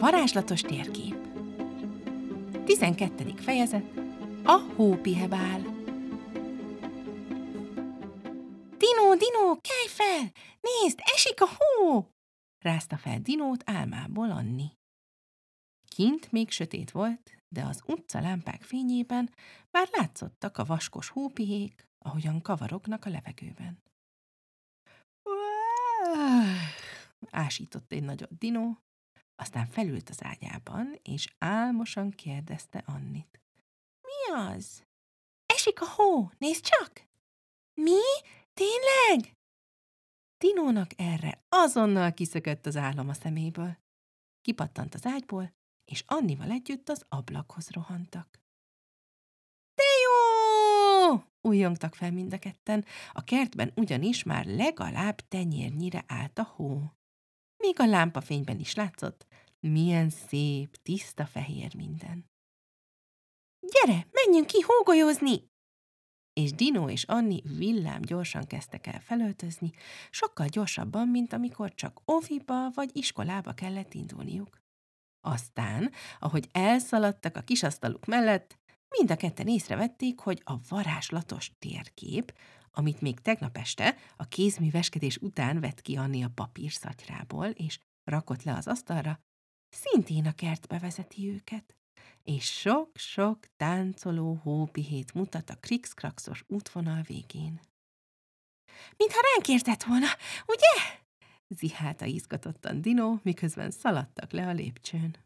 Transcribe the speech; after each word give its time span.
varázslatos 0.00 0.60
térkép 0.60 1.16
12. 2.64 3.34
fejezet 3.36 3.84
A 4.44 4.58
hópihebál 4.76 5.60
Dino, 8.76 9.14
Dino, 9.16 9.60
kelj 9.60 9.86
fel! 9.88 10.32
Nézd, 10.60 10.98
esik 11.14 11.40
a 11.40 11.48
hó! 11.56 12.06
Rázta 12.58 12.96
fel 12.96 13.18
Dinót 13.18 13.62
álmából 13.66 14.30
Anni. 14.30 14.72
Kint 15.88 16.32
még 16.32 16.50
sötét 16.50 16.90
volt, 16.90 17.36
de 17.48 17.64
az 17.64 17.82
utca 17.86 18.20
lámpák 18.20 18.62
fényében 18.62 19.34
már 19.70 19.88
látszottak 19.92 20.58
a 20.58 20.64
vaskos 20.64 21.08
hópihék, 21.08 21.88
ahogyan 21.98 22.42
kavarognak 22.42 23.04
a 23.04 23.10
levegőben. 23.10 23.82
Ásított 27.30 27.92
egy 27.92 28.02
nagyot 28.02 28.38
Dino, 28.38 28.74
aztán 29.40 29.66
felült 29.66 30.08
az 30.08 30.24
ágyában, 30.24 30.98
és 31.02 31.34
álmosan 31.38 32.10
kérdezte 32.10 32.82
Annit. 32.86 33.40
Mi 34.00 34.34
az? 34.34 34.84
Esik 35.46 35.80
a 35.80 35.86
hó, 35.86 36.30
nézd 36.38 36.64
csak! 36.64 37.08
Mi? 37.74 38.00
Tényleg? 38.52 39.36
Dinónak 40.38 40.90
erre 40.96 41.44
azonnal 41.48 42.12
kiszökött 42.14 42.66
az 42.66 42.76
állam 42.76 43.08
a 43.08 43.12
szeméből. 43.12 43.78
Kipattant 44.40 44.94
az 44.94 45.06
ágyból, 45.06 45.52
és 45.84 46.04
Annival 46.06 46.50
együtt 46.50 46.88
az 46.88 47.04
ablakhoz 47.08 47.70
rohantak. 47.70 48.40
De 49.74 49.82
jó! 50.04 51.22
Újjongtak 51.40 51.94
fel 51.94 52.12
mind 52.12 52.32
a 52.32 52.38
ketten, 52.38 52.84
a 53.12 53.24
kertben 53.24 53.72
ugyanis 53.76 54.22
már 54.22 54.46
legalább 54.46 55.20
tenyérnyire 55.20 56.04
állt 56.06 56.38
a 56.38 56.42
hó. 56.42 56.99
Még 57.60 57.80
a 57.80 57.86
lámpafényben 57.86 58.58
is 58.58 58.74
látszott, 58.74 59.26
milyen 59.60 60.10
szép, 60.10 60.76
tiszta 60.82 61.26
fehér 61.26 61.74
minden. 61.74 62.24
Gyere, 63.60 64.06
menjünk 64.10 64.46
ki 64.46 64.60
hógolyózni! 64.60 65.48
És 66.32 66.52
Dino 66.52 66.88
és 66.88 67.04
Anni 67.04 67.42
villám 67.42 68.00
gyorsan 68.00 68.46
kezdtek 68.46 68.86
el 68.86 69.00
felöltözni, 69.00 69.70
sokkal 70.10 70.46
gyorsabban, 70.46 71.08
mint 71.08 71.32
amikor 71.32 71.74
csak 71.74 72.00
oviba 72.04 72.70
vagy 72.70 72.90
iskolába 72.96 73.52
kellett 73.52 73.94
indulniuk. 73.94 74.58
Aztán, 75.20 75.92
ahogy 76.18 76.48
elszaladtak 76.52 77.36
a 77.36 77.40
kisasztaluk 77.40 78.06
mellett, 78.06 78.59
mind 78.98 79.10
a 79.10 79.16
ketten 79.16 79.48
észrevették, 79.48 80.18
hogy 80.18 80.42
a 80.44 80.54
varázslatos 80.68 81.50
térkép, 81.58 82.34
amit 82.72 83.00
még 83.00 83.20
tegnap 83.20 83.56
este 83.56 83.96
a 84.16 84.24
kézműveskedés 84.24 85.16
után 85.16 85.60
vett 85.60 85.80
ki 85.80 85.96
Anni 85.96 86.24
a 86.24 86.32
papírszatyrából, 86.34 87.46
és 87.46 87.78
rakott 88.04 88.42
le 88.42 88.54
az 88.54 88.66
asztalra, 88.66 89.20
szintén 89.68 90.26
a 90.26 90.32
kertbe 90.32 90.78
vezeti 90.78 91.28
őket, 91.28 91.76
és 92.22 92.44
sok-sok 92.44 93.38
táncoló 93.56 94.34
hópihét 94.42 95.14
mutat 95.14 95.50
a 95.50 95.56
krikszkrakszos 95.56 96.44
útvonal 96.46 97.02
végén. 97.02 97.60
Mintha 98.96 99.20
ránk 99.32 99.48
értett 99.48 99.82
volna, 99.82 100.06
ugye? 100.46 100.98
Zihálta 101.48 102.04
izgatottan 102.04 102.80
Dino, 102.80 103.18
miközben 103.22 103.70
szaladtak 103.70 104.30
le 104.30 104.46
a 104.46 104.52
lépcsőn. 104.52 105.16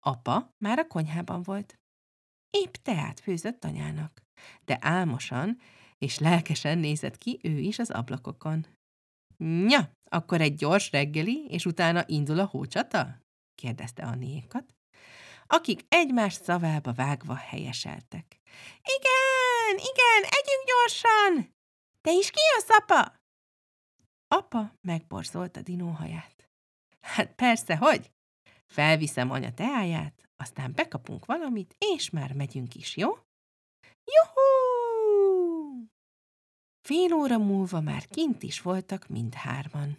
Apa 0.00 0.54
már 0.58 0.78
a 0.78 0.86
konyhában 0.86 1.42
volt. 1.42 1.81
Épp 2.52 2.74
teát 2.74 3.20
főzött 3.20 3.64
anyának, 3.64 4.22
de 4.64 4.78
álmosan 4.80 5.58
és 5.98 6.18
lelkesen 6.18 6.78
nézett 6.78 7.18
ki 7.18 7.38
ő 7.42 7.58
is 7.58 7.78
az 7.78 7.90
ablakokon. 7.90 8.66
Nya, 9.36 9.90
akkor 10.10 10.40
egy 10.40 10.54
gyors 10.54 10.90
reggeli, 10.90 11.46
és 11.48 11.66
utána 11.66 12.04
indul 12.06 12.38
a 12.38 12.44
hócsata? 12.44 13.20
kérdezte 13.54 14.02
Anniékat, 14.02 14.74
akik 15.46 15.84
egymás 15.88 16.32
szavába 16.32 16.92
vágva 16.92 17.34
helyeseltek. 17.34 18.40
Igen, 18.82 19.76
igen, 19.76 20.22
együnk 20.22 20.66
gyorsan! 20.66 21.54
Te 22.00 22.12
is 22.12 22.30
ki 22.30 22.40
a 22.58 22.60
szapa? 22.60 23.20
Apa 24.28 24.74
megborzolta 24.80 25.62
Dinó 25.62 25.88
haját. 25.88 26.48
Hát 27.00 27.34
persze, 27.34 27.76
hogy? 27.76 28.10
Felviszem 28.66 29.30
anya 29.30 29.52
teáját, 29.54 30.21
aztán 30.42 30.72
bekapunk 30.74 31.24
valamit, 31.24 31.76
és 31.78 32.10
már 32.10 32.32
megyünk 32.32 32.74
is, 32.74 32.96
jó? 32.96 33.08
Juhú! 34.04 34.52
Fél 36.88 37.12
óra 37.12 37.38
múlva 37.38 37.80
már 37.80 38.06
kint 38.06 38.42
is 38.42 38.60
voltak 38.60 39.08
mindhárman. 39.08 39.98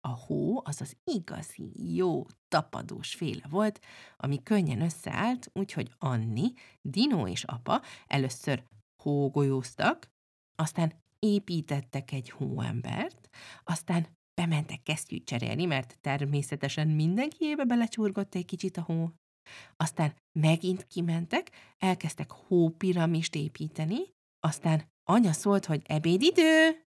A 0.00 0.08
hó 0.08 0.60
az 0.64 0.80
az 0.80 0.96
igazi, 1.04 1.94
jó, 1.96 2.26
tapadós 2.48 3.14
féle 3.14 3.46
volt, 3.48 3.80
ami 4.16 4.42
könnyen 4.42 4.80
összeállt, 4.80 5.50
úgyhogy 5.52 5.90
Anni, 5.98 6.52
Dino 6.82 7.26
és 7.28 7.44
apa 7.44 7.82
először 8.06 8.64
hógolyóztak, 9.02 10.08
aztán 10.54 10.92
építettek 11.18 12.12
egy 12.12 12.30
hóembert, 12.30 13.28
aztán 13.64 14.06
bementek 14.34 14.82
kesztyűt 14.82 15.24
cserélni, 15.24 15.64
mert 15.64 15.98
természetesen 16.00 16.88
mindenkiébe 16.88 17.64
belecsurgott 17.64 18.34
egy 18.34 18.44
kicsit 18.44 18.76
a 18.76 18.82
hó. 18.82 19.10
Aztán 19.76 20.14
megint 20.32 20.86
kimentek, 20.86 21.50
elkezdtek 21.78 22.30
hópiramist 22.30 23.34
építeni, 23.34 23.98
aztán 24.40 24.84
anya 25.04 25.32
szólt, 25.32 25.64
hogy 25.64 25.82
ebédidő, 25.86 26.84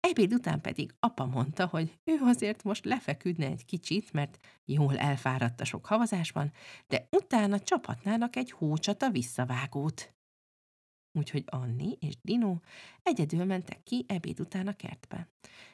Ebéd 0.00 0.32
után 0.32 0.60
pedig 0.60 0.94
apa 1.00 1.26
mondta, 1.26 1.66
hogy 1.66 1.98
ő 2.04 2.18
azért 2.22 2.62
most 2.62 2.84
lefeküdne 2.84 3.46
egy 3.46 3.64
kicsit, 3.64 4.12
mert 4.12 4.38
jól 4.64 4.98
elfáradt 4.98 5.60
a 5.60 5.64
sok 5.64 5.86
havazásban, 5.86 6.52
de 6.86 7.08
utána 7.10 7.60
csaphatnának 7.60 8.36
egy 8.36 8.50
hócsata 8.50 9.10
visszavágót 9.10 10.18
úgyhogy 11.18 11.44
Anni 11.46 11.96
és 12.00 12.14
Dino 12.22 12.56
egyedül 13.02 13.44
mentek 13.44 13.82
ki 13.82 14.04
ebéd 14.08 14.40
után 14.40 14.66
a 14.66 14.76
kertbe. 14.76 15.28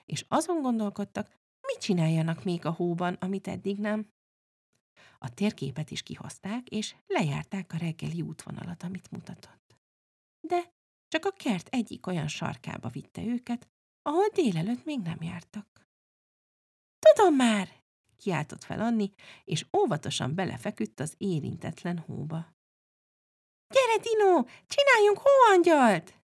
És 0.05 0.25
azon 0.28 0.62
gondolkodtak, 0.62 1.39
mit 1.67 1.81
csináljanak 1.81 2.44
még 2.44 2.65
a 2.65 2.71
hóban, 2.71 3.15
amit 3.15 3.49
eddig 3.49 3.78
nem. 3.78 4.12
A 5.19 5.34
térképet 5.34 5.91
is 5.91 6.03
kihozták, 6.03 6.69
és 6.69 6.94
lejárták 7.06 7.72
a 7.72 7.77
reggeli 7.77 8.22
útvonalat, 8.22 8.82
amit 8.82 9.10
mutatott. 9.10 9.77
De 10.41 10.72
csak 11.09 11.25
a 11.25 11.31
kert 11.31 11.69
egyik 11.69 12.06
olyan 12.06 12.28
sarkába 12.28 12.88
vitte 12.88 13.22
őket, 13.22 13.69
ahol 14.03 14.28
délelőtt 14.32 14.84
még 14.84 15.00
nem 15.00 15.22
jártak. 15.22 15.88
Tudom 16.99 17.34
már! 17.34 17.82
kiáltott 18.16 18.65
fel 18.65 18.81
Anni, 18.81 19.10
és 19.44 19.66
óvatosan 19.77 20.34
belefeküdt 20.34 21.00
az 21.00 21.15
érintetlen 21.16 21.99
hóba. 21.99 22.55
Gyere, 23.69 24.03
Dino, 24.03 24.44
csináljunk 24.66 25.19
hóangyalt! 25.19 26.22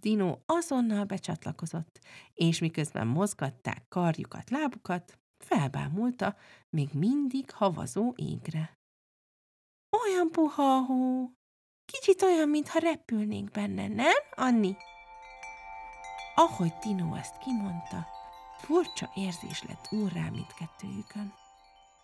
Dino 0.00 0.38
azonnal 0.46 1.04
becsatlakozott, 1.04 2.00
és 2.34 2.58
miközben 2.58 3.06
mozgatták 3.06 3.88
karjukat, 3.88 4.50
lábukat, 4.50 5.18
felbámulta 5.44 6.36
még 6.70 6.88
mindig 6.92 7.50
havazó 7.50 8.12
égre. 8.16 8.78
Olyan 10.02 10.30
puha 10.30 10.62
a 10.62 10.84
hó, 10.84 11.30
kicsit 11.84 12.22
olyan, 12.22 12.48
mintha 12.48 12.78
repülnénk 12.78 13.50
benne, 13.50 13.88
nem, 13.88 14.22
Anni? 14.34 14.76
Ahogy 16.34 16.72
Dino 16.82 17.14
ezt 17.14 17.38
kimondta, 17.38 18.06
furcsa 18.58 19.10
érzés 19.14 19.62
lett 19.62 19.88
úrrá 19.92 20.30
mindkettőjükön 20.30 21.32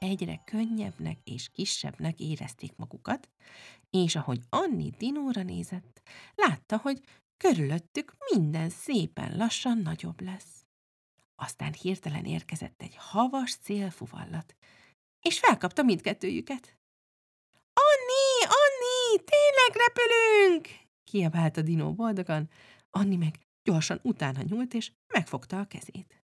egyre 0.00 0.42
könnyebbnek 0.44 1.18
és 1.24 1.48
kisebbnek 1.48 2.18
érezték 2.20 2.76
magukat, 2.76 3.28
és 3.90 4.16
ahogy 4.16 4.40
Anni 4.48 4.90
Dinóra 4.98 5.42
nézett, 5.42 6.02
látta, 6.34 6.76
hogy 6.76 7.00
körülöttük 7.36 8.16
minden 8.32 8.70
szépen 8.70 9.36
lassan 9.36 9.78
nagyobb 9.78 10.20
lesz. 10.20 10.59
Aztán 11.42 11.72
hirtelen 11.72 12.24
érkezett 12.24 12.82
egy 12.82 12.96
havas 12.96 13.56
célfuvallat, 13.56 14.56
és 15.20 15.38
felkapta 15.38 15.82
mindkettőjüket. 15.82 16.78
Anni, 17.72 18.42
Anni, 18.42 19.24
tényleg 19.24 19.86
repülünk! 19.86 20.68
kiabálta 21.04 21.62
Dinó 21.62 21.94
boldogan, 21.94 22.50
Anni 22.90 23.16
meg 23.16 23.38
gyorsan 23.62 24.00
utána 24.02 24.42
nyúlt, 24.42 24.74
és 24.74 24.92
megfogta 25.06 25.60
a 25.60 25.66
kezét. 25.66 26.22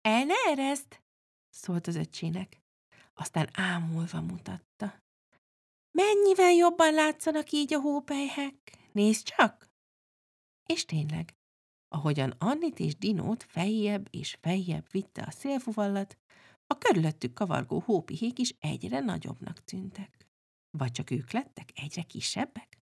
El 0.00 0.24
ne 0.24 0.34
ereszt, 0.50 1.02
szólt 1.50 1.86
az 1.86 1.96
öccsének 1.96 2.60
aztán 3.18 3.48
ámulva 3.52 4.20
mutatta. 4.20 5.02
Mennyivel 5.90 6.52
jobban 6.52 6.94
látszanak 6.94 7.50
így 7.50 7.74
a 7.74 7.80
hópelyhek? 7.80 8.78
Nézd 8.92 9.26
csak! 9.26 9.68
És 10.66 10.84
tényleg, 10.84 11.34
ahogyan 11.88 12.34
Annit 12.38 12.78
és 12.78 12.96
Dinót 12.96 13.42
fejjebb 13.42 14.06
és 14.10 14.38
fejjebb 14.40 14.86
vitte 14.90 15.22
a 15.22 15.30
szélfuvallat, 15.30 16.18
a 16.66 16.78
körülöttük 16.78 17.34
kavargó 17.34 17.82
hópihék 17.84 18.38
is 18.38 18.54
egyre 18.58 19.00
nagyobbnak 19.00 19.64
tűntek. 19.64 20.26
Vagy 20.70 20.92
csak 20.92 21.10
ők 21.10 21.30
lettek 21.30 21.70
egyre 21.74 22.02
kisebbek? 22.02 22.78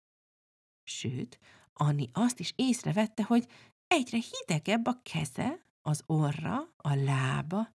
Sőt, 0.82 1.38
Anni 1.72 2.08
azt 2.12 2.40
is 2.40 2.52
észrevette, 2.56 3.22
hogy 3.22 3.48
egyre 3.86 4.18
hidegebb 4.30 4.86
a 4.86 5.00
keze, 5.02 5.64
az 5.82 6.02
orra, 6.06 6.72
a 6.76 6.94
lába, 6.94 7.74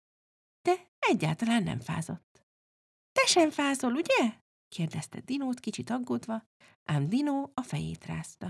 de 0.62 0.90
egyáltalán 0.98 1.62
nem 1.62 1.80
fázott. 1.80 2.44
Te 3.12 3.26
sem 3.26 3.50
fázol, 3.50 3.92
ugye? 3.92 4.38
kérdezte 4.68 5.20
Dinót 5.20 5.60
kicsit 5.60 5.90
aggódva, 5.90 6.42
ám 6.84 7.08
Dinó 7.08 7.50
a 7.54 7.62
fejét 7.62 8.06
rázta. 8.06 8.46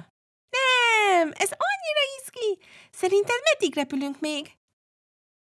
Nem, 0.51 1.31
ez 1.33 1.51
annyira 1.51 2.00
izgi! 2.35 2.59
Szerinted 2.91 3.41
meddig 3.53 3.75
repülünk 3.75 4.21
még? 4.21 4.57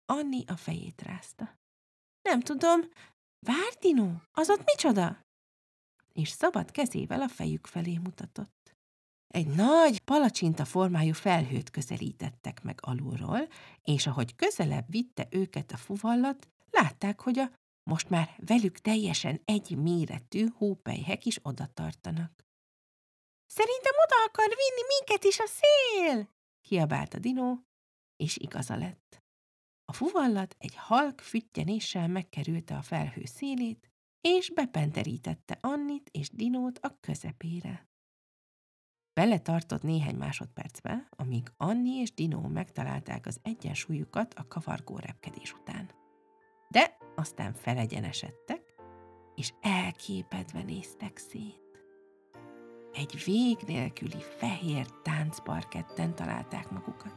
Anni 0.05 0.43
a 0.47 0.55
fejét 0.55 1.01
rázta. 1.01 1.57
Nem 2.21 2.39
tudom. 2.39 2.81
Várj, 3.39 3.75
Dinó, 3.79 4.21
az 4.31 4.49
ott 4.49 4.63
micsoda? 4.65 5.25
És 6.13 6.29
szabad 6.29 6.71
kezével 6.71 7.21
a 7.21 7.27
fejük 7.27 7.67
felé 7.67 7.97
mutatott. 7.97 8.75
Egy 9.27 9.47
nagy, 9.47 9.99
palacsinta 9.99 10.65
formájú 10.65 11.13
felhőt 11.13 11.69
közelítettek 11.69 12.63
meg 12.63 12.79
alulról, 12.81 13.47
és 13.83 14.07
ahogy 14.07 14.35
közelebb 14.35 14.85
vitte 14.89 15.27
őket 15.29 15.71
a 15.71 15.77
fuvallat, 15.77 16.47
látták, 16.69 17.21
hogy 17.21 17.39
a 17.39 17.51
most 17.83 18.09
már 18.09 18.35
velük 18.37 18.79
teljesen 18.79 19.41
egy 19.45 19.77
méretű 19.77 20.47
hópelyhek 20.57 21.25
is 21.25 21.39
oda 21.41 21.67
tartanak. 21.73 22.43
Szerintem 23.45 23.93
oda 24.05 24.23
akar 24.25 24.47
vinni 24.47 24.87
minket 24.87 25.23
is 25.23 25.39
a 25.39 25.45
szél! 25.47 26.33
Kiabált 26.63 27.13
a 27.13 27.19
dinó, 27.19 27.65
és 28.15 28.38
igaza 28.38 28.75
lett. 28.75 29.24
A 29.86 29.94
fuvallat 29.94 30.56
egy 30.60 30.75
halk 30.75 31.19
füttyenéssel 31.19 32.07
megkerülte 32.07 32.75
a 32.75 32.81
felhő 32.81 33.25
szélét, 33.25 33.92
és 34.21 34.51
bepenterítette 34.51 35.57
Annit 35.62 36.10
és 36.12 36.30
Dinót 36.30 36.77
a 36.77 36.98
közepére. 37.00 37.88
Beletartott 39.13 39.81
néhány 39.81 40.15
másodpercbe, 40.15 41.07
amíg 41.10 41.51
Anni 41.57 41.92
és 41.92 42.13
Dinó 42.13 42.48
megtalálták 42.48 43.25
az 43.25 43.39
egyensúlyukat 43.42 44.33
a 44.33 44.48
kavargó 44.48 44.98
repkedés 44.98 45.54
után. 45.54 45.92
De 46.69 46.98
aztán 47.15 47.54
felegyenesedtek, 47.54 48.62
és 49.36 49.54
elképedve 49.62 50.63
néztek 50.63 51.18
szét. 51.18 51.62
Egy 52.93 53.23
vég 53.25 53.57
nélküli 53.67 54.23
fehér 54.37 54.85
táncparketten 55.03 56.15
találták 56.15 56.71
magukat. 56.71 57.15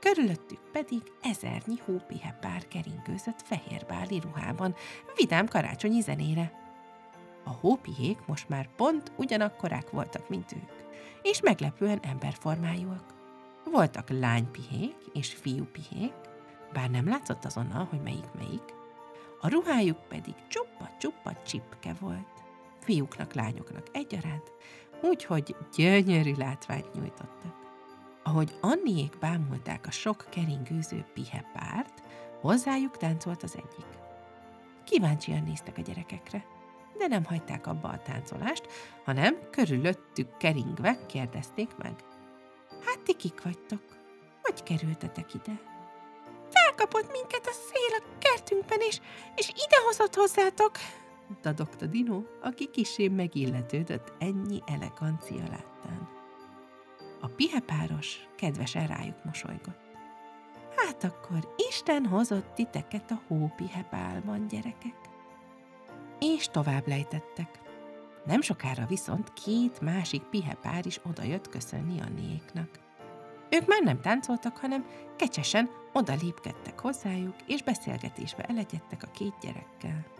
Körülöttük 0.00 0.60
pedig 0.72 1.02
ezernyi 1.22 1.76
hópihe 1.84 2.38
pár 2.40 2.68
keringőzött 2.68 3.42
fehérbáli 3.44 4.20
ruhában, 4.20 4.74
vidám 5.16 5.46
karácsonyi 5.46 6.00
zenére. 6.00 6.52
A 7.44 7.50
hópihék 7.50 8.26
most 8.26 8.48
már 8.48 8.68
pont 8.76 9.12
ugyanakkorák 9.16 9.90
voltak, 9.90 10.28
mint 10.28 10.52
ők, 10.52 10.86
és 11.22 11.40
meglepően 11.40 12.00
emberformájúak. 12.02 13.04
Voltak 13.64 14.08
lánypihék 14.10 14.96
és 15.12 15.34
fiúpihék, 15.34 16.14
bár 16.72 16.90
nem 16.90 17.08
látszott 17.08 17.44
azonnal, 17.44 17.84
hogy 17.84 18.00
melyik 18.00 18.32
melyik, 18.38 18.74
a 19.40 19.48
ruhájuk 19.48 20.08
pedig 20.08 20.34
csupa-csupa 20.48 21.32
csipke 21.46 21.94
volt. 22.00 22.44
Fiúknak, 22.80 23.34
lányoknak 23.34 23.86
egyaránt, 23.92 24.52
úgyhogy 25.02 25.56
gyönyörű 25.76 26.34
látványt 26.34 26.92
nyújtottak. 26.92 27.56
Ahogy 28.22 28.54
Anniék 28.60 29.18
bámulták 29.18 29.86
a 29.86 29.90
sok 29.90 30.26
keringőző 30.30 31.04
pihe 31.14 31.50
párt, 31.52 32.02
hozzájuk 32.40 32.96
táncolt 32.96 33.42
az 33.42 33.56
egyik. 33.56 33.86
Kíváncsian 34.84 35.42
néztek 35.42 35.78
a 35.78 35.80
gyerekekre, 35.80 36.44
de 36.98 37.06
nem 37.06 37.24
hagyták 37.24 37.66
abba 37.66 37.88
a 37.88 38.02
táncolást, 38.02 38.66
hanem 39.04 39.36
körülöttük 39.50 40.36
keringve 40.36 40.98
kérdezték 41.06 41.76
meg. 41.76 41.94
Hát 42.84 43.00
ti 43.00 43.14
kik 43.14 43.42
vagytok? 43.42 43.82
Hogy 44.42 44.62
kerültetek 44.62 45.34
ide? 45.34 45.60
Felkapott 46.50 47.12
minket 47.12 47.46
a 47.46 47.52
szél 47.52 47.98
a 47.98 48.18
kertünkben, 48.18 48.78
és, 48.80 49.00
és 49.34 49.52
idehozott 49.66 50.14
hozzátok, 50.14 50.70
dadogta 51.42 51.86
Dino, 51.86 52.22
aki 52.42 52.70
kisé 52.70 53.08
megilletődött 53.08 54.12
ennyi 54.18 54.62
elegancia 54.66 55.42
láttán. 55.42 56.08
A 57.20 57.26
pihepáros 57.26 58.28
kedvesen 58.36 58.86
rájuk 58.86 59.24
mosolygott. 59.24 59.86
Hát 60.76 61.04
akkor 61.04 61.54
Isten 61.68 62.06
hozott 62.06 62.54
titeket 62.54 63.10
a 63.10 63.20
hópihepálban, 63.26 64.46
gyerekek. 64.46 64.96
És 66.20 66.46
tovább 66.46 66.88
lejtettek. 66.88 67.60
Nem 68.24 68.40
sokára 68.40 68.86
viszont 68.86 69.32
két 69.32 69.80
másik 69.80 70.22
pihepár 70.22 70.86
is 70.86 71.00
odajött 71.04 71.48
köszönni 71.48 72.00
Anniéknak. 72.00 72.68
Ők 73.50 73.66
már 73.66 73.82
nem 73.82 74.00
táncoltak, 74.00 74.56
hanem 74.56 74.86
kecsesen 75.16 75.70
odalépkedtek 75.92 76.80
hozzájuk, 76.80 77.34
és 77.46 77.62
beszélgetésbe 77.62 78.42
elegyedtek 78.42 79.02
a 79.02 79.10
két 79.10 79.34
gyerekkel. 79.40 80.17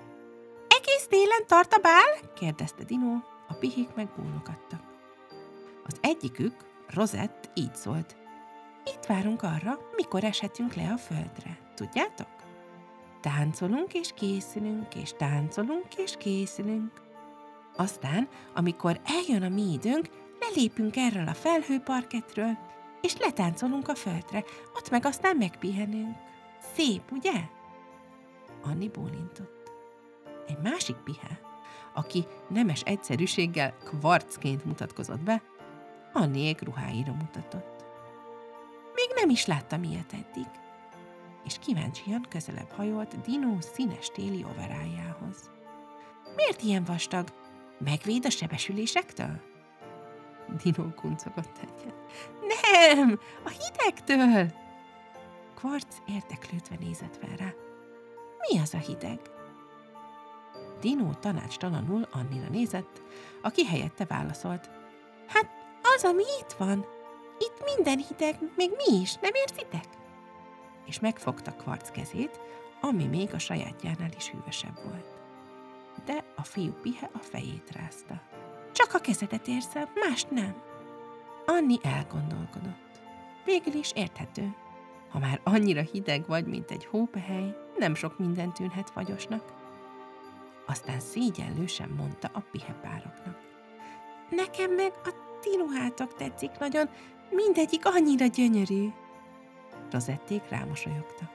Télen 1.09 1.47
tart 1.47 1.73
a 1.73 1.79
bál? 1.79 2.33
kérdezte 2.35 2.85
Dino, 2.85 3.13
a 3.49 3.55
pihék 3.55 3.95
meg 3.95 4.09
bólogattak. 4.17 4.81
Az 5.85 5.99
egyikük, 6.01 6.55
Rosett 6.87 7.51
így 7.55 7.75
szólt. 7.75 8.17
Itt 8.85 9.05
várunk 9.07 9.43
arra, 9.43 9.79
mikor 9.97 10.25
eshetünk 10.25 10.75
le 10.75 10.93
a 10.93 10.97
földre. 10.97 11.59
Tudjátok? 11.75 12.29
Táncolunk 13.21 13.95
és 13.95 14.13
készülünk, 14.15 14.95
és 14.95 15.13
táncolunk 15.17 15.95
és 15.97 16.15
készülünk. 16.19 16.93
Aztán, 17.77 18.29
amikor 18.55 19.01
eljön 19.05 19.43
a 19.43 19.49
mi 19.49 19.73
időnk, 19.73 20.09
lelépünk 20.41 20.97
erről 20.97 21.29
a 21.29 21.35
felhőparketről, 21.35 22.59
és 23.01 23.17
letáncolunk 23.17 23.89
a 23.89 23.95
földre, 23.95 24.45
ott 24.77 24.91
meg 24.91 25.07
aztán 25.07 25.37
megpihenünk. 25.37 26.17
Szép, 26.75 27.03
ugye? 27.13 27.41
Anni 28.63 28.89
bólintott. 28.89 29.58
Egy 30.49 30.59
másik 30.63 30.97
pihe, 30.97 31.41
aki 31.95 32.27
nemes 32.49 32.81
egyszerűséggel 32.81 33.77
kvarcként 33.77 34.65
mutatkozott 34.65 35.21
be, 35.21 35.43
Anniék 36.13 36.63
ruháira 36.63 37.13
mutatott. 37.13 37.85
Még 38.95 39.11
nem 39.15 39.31
is 39.31 39.47
láttam 39.47 39.83
ilyet 39.83 40.13
eddig. 40.13 40.47
És 41.45 41.59
kíváncsian 41.59 42.27
közelebb 42.29 42.71
hajolt 42.71 43.21
Dino 43.21 43.57
színes 43.61 44.07
téli 44.07 44.45
overájához. 44.45 45.51
Miért 46.37 46.63
ilyen 46.63 46.85
vastag? 46.85 47.29
Megvéd 47.79 48.25
a 48.25 48.31
sebesülésektől? 48.31 49.41
Dino 50.63 50.95
kuncogott 50.95 51.59
egyet. 51.59 51.95
Nem, 52.41 53.21
a 53.45 53.49
hidegtől! 53.49 54.53
Kvarc 55.55 55.97
érdeklődve 56.07 56.77
nézett 56.81 57.17
fel 57.17 57.37
rá. 57.37 57.53
Mi 58.49 58.59
az 58.59 58.75
a 58.75 58.79
hideg? 58.79 59.21
Dino 60.81 61.15
tanácstalanul 61.21 62.09
Annira 62.11 62.49
nézett, 62.51 63.03
aki 63.43 63.65
helyette 63.67 64.05
válaszolt. 64.05 64.71
Hát 65.27 65.49
az, 65.83 66.05
ami 66.05 66.23
itt 66.41 66.53
van. 66.53 66.87
Itt 67.39 67.77
minden 67.77 67.99
hideg, 68.09 68.39
még 68.57 68.71
mi 68.77 69.01
is, 69.01 69.15
nem 69.15 69.33
érzitek? 69.35 69.85
És 70.87 71.01
megfogta 71.01 71.53
Kvarc 71.53 71.91
kezét, 71.91 72.41
ami 72.81 73.05
még 73.05 73.35
a 73.35 73.39
sajátjánál 73.39 74.11
is 74.17 74.31
hűvösebb 74.31 74.79
volt. 74.85 75.17
De 76.05 76.25
a 76.37 76.43
fiú 76.43 76.73
pihe 76.73 77.11
a 77.13 77.19
fejét 77.19 77.71
rázta. 77.73 78.21
Csak 78.73 78.95
a 78.95 78.99
kezedet 78.99 79.49
érzem, 79.49 79.89
más 79.95 80.25
nem. 80.25 80.63
Anni 81.47 81.79
elgondolkodott. 81.83 83.01
Végül 83.45 83.75
is 83.75 83.93
érthető. 83.95 84.55
Ha 85.09 85.19
már 85.19 85.41
annyira 85.45 85.81
hideg 85.81 86.27
vagy, 86.27 86.47
mint 86.47 86.71
egy 86.71 86.85
hópehely, 86.87 87.57
nem 87.79 87.95
sok 87.95 88.19
minden 88.19 88.53
tűnhet 88.53 88.91
fagyosnak. 88.91 89.58
Aztán 90.69 91.01
szégyellősen 91.01 91.89
mondta 91.89 92.31
a 92.33 92.41
pihepároknak. 92.51 93.39
Nekem 94.31 94.73
meg 94.73 94.93
a 95.05 95.11
ti 95.41 95.57
ruhátok 95.57 96.15
tetszik 96.15 96.59
nagyon, 96.59 96.89
mindegyik 97.31 97.87
annyira 97.87 98.27
gyönyörű. 98.27 98.89
Rozették 99.91 100.49
rámosolyogtak. 100.49 101.31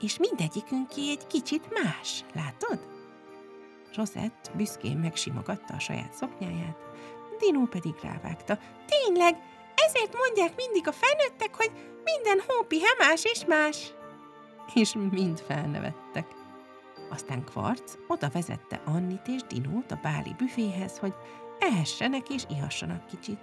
És 0.00 0.18
mindegyikünké 0.18 1.10
egy 1.10 1.26
kicsit 1.26 1.82
más, 1.82 2.24
látod? 2.34 2.88
Rosett 3.94 4.50
büszkén 4.54 4.96
megsimogatta 4.96 5.74
a 5.74 5.78
saját 5.78 6.12
szoknyáját, 6.12 6.76
Dino 7.38 7.66
pedig 7.66 7.94
rávágta. 8.02 8.58
Tényleg, 8.86 9.36
ezért 9.74 10.16
mondják 10.16 10.56
mindig 10.56 10.88
a 10.88 10.92
felnőttek, 10.92 11.54
hogy 11.54 11.70
minden 12.04 12.44
hópi 12.46 12.80
más 12.98 13.24
és 13.24 13.44
más. 13.44 13.92
És 14.74 14.94
mind 15.10 15.40
felnevettek. 15.40 16.39
Aztán 17.10 17.44
Kvarc 17.44 17.94
oda 18.08 18.28
vezette 18.28 18.82
Annit 18.84 19.28
és 19.28 19.40
Dinót 19.48 19.90
a 19.90 20.00
báli 20.02 20.34
büféhez, 20.38 20.98
hogy 20.98 21.14
ehessenek 21.58 22.28
és 22.28 22.44
ihassanak 22.48 23.06
kicsit. 23.06 23.38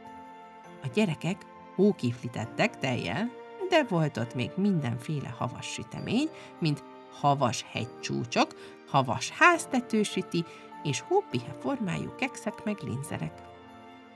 A 0.84 0.88
gyerekek 0.94 1.46
hókiflitettek 1.76 2.78
tejjel, 2.78 3.32
de 3.70 3.84
volt 3.84 4.18
ott 4.18 4.36
még 4.36 4.52
mindenféle 4.56 5.30
havas 5.30 5.66
sütemény, 5.66 6.30
mint 6.60 6.84
havas 7.20 7.66
hegycsúcsok, 7.72 8.48
havas 8.88 9.30
háztetősüti 9.30 10.46
és 10.84 11.00
hópihe 11.00 11.54
formájú 11.60 12.16
kekszek 12.16 12.64
meg 12.64 12.78
linzerek. 12.82 13.42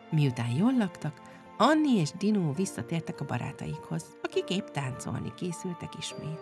Miután 0.10 0.50
jól 0.50 0.78
laktak, 0.78 1.22
Anni 1.58 1.96
és 1.96 2.12
Dino 2.12 2.54
visszatértek 2.54 3.22
a 3.22 3.26
barátaikhoz, 3.26 4.06
akik 4.24 4.50
épp 4.50 4.68
táncolni 4.68 5.34
készültek 5.34 5.94
ismét. 5.98 6.42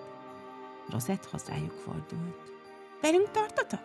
Rosett 0.90 1.26
hozzájuk 1.26 1.72
fordult. 1.72 2.59
Velünk 3.02 3.32
tartotok? 3.32 3.80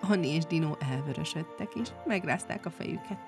Anni 0.00 0.28
és 0.28 0.44
Dino 0.44 0.74
elvörösödtek, 0.90 1.74
és 1.74 1.88
megrázták 2.06 2.66
a 2.66 2.70
fejüket. 2.70 3.18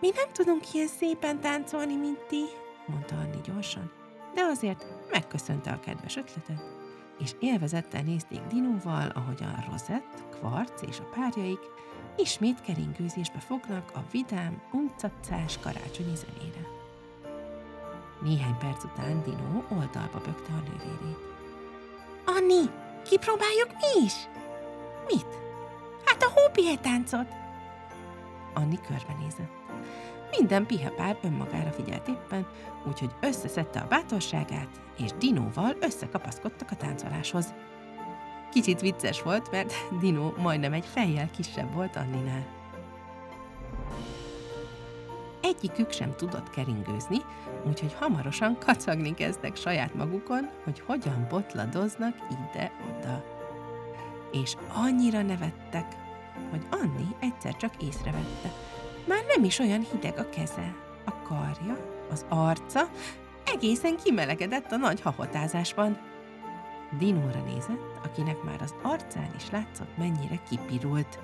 Mi 0.00 0.10
nem 0.14 0.32
tudunk 0.32 0.74
ilyen 0.74 0.86
szépen 0.86 1.40
táncolni, 1.40 1.96
mint 1.96 2.18
ti, 2.28 2.44
mondta 2.86 3.14
Anni 3.14 3.40
gyorsan, 3.44 3.90
de 4.34 4.42
azért 4.42 4.86
megköszönte 5.10 5.70
a 5.70 5.80
kedves 5.80 6.16
ötletet, 6.16 6.62
és 7.18 7.34
élvezettel 7.40 8.02
nézték 8.02 8.40
Dinóval, 8.40 9.08
ahogyan 9.08 9.64
Rosett, 9.70 10.24
Kvarc 10.30 10.82
és 10.82 10.98
a 10.98 11.08
párjaik 11.14 11.60
ismét 12.16 12.60
keringőzésbe 12.60 13.38
fognak 13.38 13.90
a 13.94 14.00
vidám, 14.10 14.62
uncacás 14.72 15.58
karácsonyi 15.58 16.14
zenére. 16.14 16.66
Néhány 18.22 18.56
perc 18.58 18.84
után 18.84 19.22
Dino 19.22 19.62
oldalba 19.68 20.20
bökte 20.24 20.52
a 20.52 20.62
nővérét. 20.68 21.18
Anni, 22.24 22.70
kipróbáljuk 23.02 23.68
mi 23.68 24.04
is? 24.04 24.14
Mit? 25.06 25.26
Hát 26.04 26.22
a 26.22 26.40
hópihetáncot. 26.40 27.26
Anni 28.54 28.78
körbenézett. 28.86 29.56
Minden 30.38 30.66
pihapár 30.66 31.18
önmagára 31.22 31.70
figyelt 31.70 32.08
éppen, 32.08 32.46
úgyhogy 32.86 33.10
összeszedte 33.20 33.80
a 33.80 33.86
bátorságát, 33.88 34.68
és 34.98 35.10
Dinóval 35.18 35.76
összekapaszkodtak 35.80 36.70
a 36.70 36.76
táncoláshoz. 36.76 37.54
Kicsit 38.52 38.80
vicces 38.80 39.22
volt, 39.22 39.50
mert 39.50 39.72
Dino 40.00 40.32
majdnem 40.36 40.72
egy 40.72 40.86
fejjel 40.86 41.30
kisebb 41.30 41.72
volt 41.72 41.96
Anninál. 41.96 42.57
Egyikük 45.58 45.92
sem 45.92 46.14
tudott 46.16 46.50
keringőzni, 46.50 47.18
úgyhogy 47.66 47.94
hamarosan 47.98 48.58
kacagni 48.58 49.14
kezdtek 49.14 49.56
saját 49.56 49.94
magukon, 49.94 50.50
hogy 50.64 50.80
hogyan 50.86 51.26
botladoznak 51.30 52.16
ide-oda. 52.30 53.24
És 54.32 54.54
annyira 54.72 55.22
nevettek, 55.22 55.96
hogy 56.50 56.66
Anni 56.70 57.06
egyszer 57.20 57.56
csak 57.56 57.82
észrevette. 57.82 58.52
Már 59.06 59.24
nem 59.34 59.44
is 59.44 59.58
olyan 59.58 59.86
hideg 59.92 60.18
a 60.18 60.28
keze, 60.28 60.74
a 61.04 61.22
karja, 61.22 61.76
az 62.10 62.24
arca, 62.28 62.88
egészen 63.44 63.96
kimelegedett 64.04 64.72
a 64.72 64.76
nagy 64.76 65.00
hahotázásban. 65.00 65.98
Dinóra 66.98 67.40
nézett, 67.40 67.98
akinek 68.04 68.42
már 68.42 68.62
az 68.62 68.74
arcán 68.82 69.30
is 69.36 69.50
látszott, 69.50 69.96
mennyire 69.96 70.40
kipirult. 70.48 71.18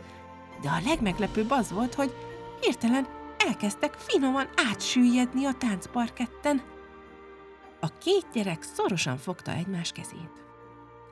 De 0.62 0.68
a 0.68 0.88
legmeglepőbb 0.88 1.50
az 1.50 1.72
volt, 1.72 1.94
hogy 1.94 2.14
hirtelen 2.60 3.06
elkezdtek 3.46 3.94
finoman 3.94 4.48
átsüllyedni 4.56 5.44
a 5.44 5.52
táncparketten. 5.52 6.62
A 7.80 7.98
két 7.98 8.26
gyerek 8.32 8.62
szorosan 8.62 9.16
fogta 9.16 9.52
egymás 9.52 9.92
kezét. 9.92 10.44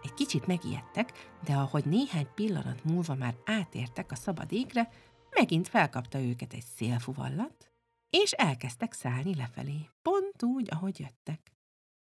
Egy 0.02 0.14
kicsit 0.14 0.46
megijedtek, 0.46 1.30
de 1.44 1.54
ahogy 1.54 1.84
néhány 1.84 2.28
pillanat 2.34 2.84
múlva 2.84 3.14
már 3.14 3.34
átértek 3.44 4.10
a 4.10 4.14
szabad 4.14 4.52
égre, 4.52 4.88
megint 5.30 5.68
felkapta 5.68 6.20
őket 6.20 6.52
egy 6.52 6.64
szélfuvallat, 6.76 7.72
és 8.10 8.32
elkezdtek 8.32 8.92
szállni 8.92 9.34
lefelé, 9.34 9.88
pont 10.02 10.42
úgy, 10.42 10.68
ahogy 10.70 11.00
jöttek. 11.00 11.52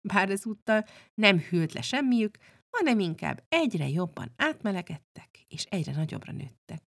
Bár 0.01 0.29
ezúttal 0.29 0.85
nem 1.13 1.39
hűlt 1.39 1.73
le 1.73 1.81
semmiük, 1.81 2.37
hanem 2.69 2.99
inkább 2.99 3.43
egyre 3.49 3.87
jobban 3.87 4.33
átmelegedtek, 4.35 5.45
és 5.47 5.63
egyre 5.63 5.91
nagyobbra 5.91 6.31
nőttek. 6.31 6.86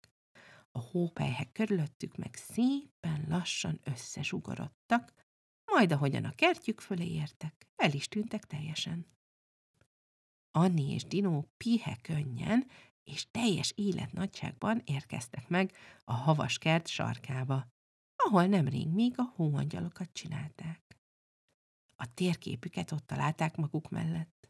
A 0.70 0.78
hópelyhek 0.78 1.52
körülöttük 1.52 2.16
meg 2.16 2.34
szépen 2.34 3.24
lassan 3.28 3.80
összezsugorodtak, 3.84 5.12
majd 5.64 5.92
ahogyan 5.92 6.24
a 6.24 6.34
kertjük 6.34 6.80
fölé 6.80 7.06
értek, 7.06 7.68
el 7.76 7.92
is 7.92 8.08
tűntek 8.08 8.44
teljesen. 8.44 9.06
Anni 10.50 10.92
és 10.92 11.04
Dino 11.04 11.42
pihe 11.56 11.98
könnyen 12.02 12.66
és 13.04 13.30
teljes 13.30 13.72
életnagyságban 13.76 14.82
érkeztek 14.84 15.48
meg 15.48 15.76
a 16.04 16.12
havas 16.12 16.58
kert 16.58 16.86
sarkába, 16.86 17.66
ahol 18.16 18.46
nemrég 18.46 18.88
még 18.88 19.14
a 19.16 19.22
hóangyalokat 19.22 20.12
csinálták. 20.12 20.98
A 21.96 22.14
térképüket 22.14 22.92
ott 22.92 23.06
találták 23.06 23.56
maguk 23.56 23.88
mellett. 23.88 24.48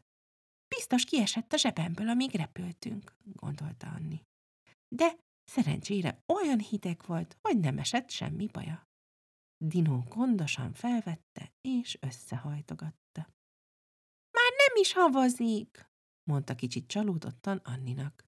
Biztos 0.75 1.03
kiesett 1.03 1.53
a 1.53 1.57
zsebemből, 1.57 2.09
amíg 2.09 2.31
repültünk, 2.31 3.15
gondolta 3.23 3.87
Anni. 3.87 4.25
De 4.87 5.15
szerencsére 5.51 6.23
olyan 6.25 6.59
hideg 6.59 7.01
volt, 7.05 7.37
hogy 7.41 7.59
nem 7.59 7.77
esett 7.77 8.09
semmi 8.09 8.47
baja. 8.47 8.87
Dino 9.57 9.99
gondosan 10.09 10.73
felvette 10.73 11.53
és 11.61 11.97
összehajtogatta. 12.01 13.27
Már 14.31 14.51
nem 14.57 14.81
is 14.81 14.93
havazik, 14.93 15.89
mondta 16.23 16.55
kicsit 16.55 16.87
csalódottan 16.87 17.61
Anninak. 17.63 18.25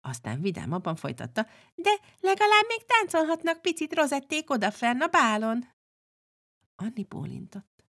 Aztán 0.00 0.40
vidámabban 0.40 0.96
folytatta, 0.96 1.46
de 1.74 1.90
legalább 2.20 2.64
még 2.68 2.84
táncolhatnak 2.86 3.62
picit 3.62 3.94
rozették 3.94 4.50
odafenn 4.50 5.00
a 5.00 5.06
bálon. 5.06 5.68
Anni 6.76 7.04
bólintott. 7.04 7.84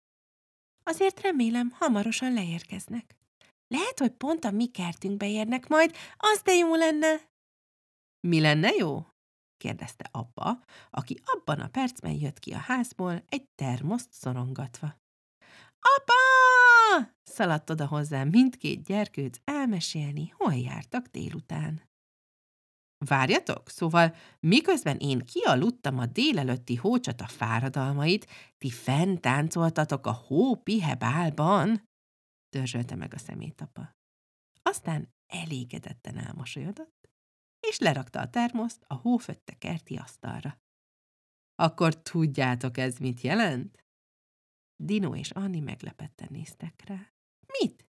Azért 0.84 1.22
remélem, 1.22 1.72
hamarosan 1.72 2.34
leérkeznek. 2.34 3.16
Lehet, 3.68 4.00
hogy 4.00 4.12
pont 4.12 4.46
a 4.46 4.52
mi 4.52 4.68
kertünkbe 4.68 5.30
érnek 5.30 5.68
majd, 5.68 5.96
az 6.18 6.42
de 6.42 6.54
jó 6.54 6.76
lenne. 6.76 7.34
Mi 8.26 8.40
lenne 8.40 8.70
jó? 8.70 9.08
kérdezte 9.58 10.10
apa, 10.12 10.60
aki 10.90 11.20
abban 11.26 11.60
a 11.60 11.68
percben 11.68 12.12
jött 12.12 12.40
ki 12.40 12.54
a 12.54 12.58
házból, 12.58 13.24
egy 13.30 13.48
termoszt 13.56 14.14
szorongatva. 14.14 14.96
Apa! 15.80 16.14
szaladt 17.24 17.70
oda 17.70 17.88
hozzá 17.88 18.24
mindkét 18.24 18.84
gyerkőc 18.84 19.38
elmesélni, 19.44 20.28
hol 20.28 20.54
jártak 20.54 21.06
délután. 21.06 21.90
Várjatok, 23.06 23.70
szóval 23.70 24.16
miközben 24.40 24.98
én 24.98 25.20
kialudtam 25.20 26.00
a 26.00 26.06
délelőtti 26.06 26.76
hócsata 26.76 27.28
fáradalmait, 27.28 28.28
ti 28.58 28.70
fent 28.70 29.22
táncoltatok 29.22 30.06
a 30.06 30.12
hó 30.12 30.56
pihe 30.56 30.96
bálban? 30.96 31.90
Dörzsölte 32.50 32.96
meg 32.96 33.14
a 33.14 33.18
szemét 33.18 33.62
apa. 33.62 33.96
Aztán 34.62 35.14
elégedetten 35.26 36.18
elmosolyodott, 36.18 37.06
és 37.70 37.80
lerakta 37.80 38.20
a 38.20 38.30
termoszt 38.30 38.84
a 38.88 38.94
hófötte 38.94 39.54
kerti 39.58 39.96
asztalra. 39.96 40.60
Akkor 41.56 42.02
tudjátok 42.02 42.78
ez 42.78 42.98
mit 42.98 43.22
jelent? 43.22 43.84
Dino 44.84 45.16
és 45.16 45.32
Anni 45.32 45.60
meglepetten 45.60 46.28
néztek 46.32 46.84
rá. 46.86 47.14
Mit? 47.60 47.86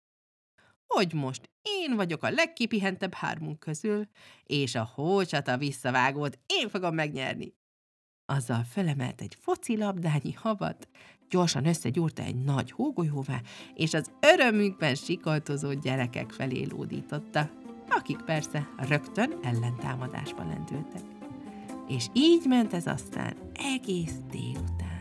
Hogy 0.86 1.12
most 1.12 1.50
én 1.62 1.96
vagyok 1.96 2.22
a 2.22 2.30
legkipihentebb 2.30 3.14
hármunk 3.14 3.58
közül, 3.58 4.08
és 4.44 4.74
a 4.74 4.90
hócsata 4.94 5.56
visszavágót 5.56 6.38
én 6.46 6.68
fogom 6.68 6.94
megnyerni. 6.94 7.54
Azzal 8.24 8.64
felemelt 8.64 9.20
egy 9.20 9.34
focilabdányi 9.34 10.32
havat, 10.32 10.88
gyorsan 11.28 11.66
összegyúrta 11.66 12.22
egy 12.22 12.44
nagy 12.44 12.70
hógolyóvá, 12.70 13.40
és 13.74 13.94
az 13.94 14.10
örömükben 14.20 14.94
sikoltozó 14.94 15.72
gyerekek 15.72 16.30
felé 16.30 16.62
lódította, 16.62 17.61
akik 17.96 18.16
persze 18.16 18.68
rögtön 18.76 19.32
ellentámadásba 19.42 20.44
lendültek. 20.44 21.02
És 21.88 22.06
így 22.12 22.44
ment 22.46 22.74
ez 22.74 22.86
aztán 22.86 23.34
egész 23.74 24.14
délután. 24.30 25.00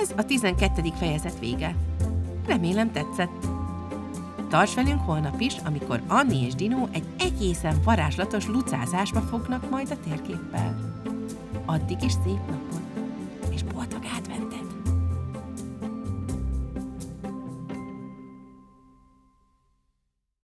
Ez 0.00 0.12
a 0.16 0.24
12. 0.24 0.82
fejezet 0.98 1.38
vége. 1.38 1.76
Remélem 2.46 2.92
tetszett. 2.92 3.46
Tarts 4.48 4.74
velünk 4.74 5.00
holnap 5.00 5.40
is, 5.40 5.56
amikor 5.64 6.02
Anni 6.06 6.44
és 6.44 6.54
Dino 6.54 6.86
egy 6.92 7.06
egészen 7.18 7.80
varázslatos 7.84 8.46
lucázásba 8.46 9.20
fognak 9.20 9.70
majd 9.70 9.90
a 9.90 10.08
térképpel. 10.08 10.94
Addig 11.64 12.02
is 12.02 12.12
szép 12.12 12.40
napot, 12.50 12.82
és 13.52 13.62
boldog! 13.62 13.96